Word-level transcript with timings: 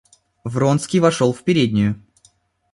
Вронский 0.43 0.99
вошел 0.99 1.31
в 1.31 1.43
переднюю. 1.43 2.01